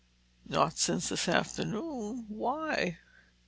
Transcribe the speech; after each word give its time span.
"Not 0.47 0.79
since 0.79 1.09
this 1.09 1.27
afternoon. 1.29 2.25
Why?" 2.27 2.97